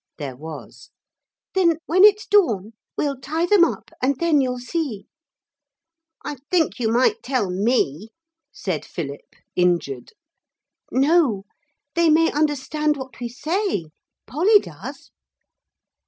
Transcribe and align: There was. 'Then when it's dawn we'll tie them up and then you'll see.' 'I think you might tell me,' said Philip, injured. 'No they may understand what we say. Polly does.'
There 0.17 0.35
was. 0.35 0.89
'Then 1.53 1.77
when 1.85 2.03
it's 2.03 2.25
dawn 2.25 2.73
we'll 2.97 3.19
tie 3.21 3.45
them 3.45 3.63
up 3.63 3.91
and 4.01 4.15
then 4.19 4.41
you'll 4.41 4.57
see.' 4.57 5.05
'I 6.25 6.37
think 6.49 6.79
you 6.79 6.91
might 6.91 7.21
tell 7.21 7.51
me,' 7.51 8.09
said 8.51 8.83
Philip, 8.83 9.35
injured. 9.55 10.13
'No 10.91 11.45
they 11.93 12.09
may 12.09 12.31
understand 12.31 12.97
what 12.97 13.19
we 13.19 13.29
say. 13.29 13.91
Polly 14.25 14.57
does.' 14.57 15.11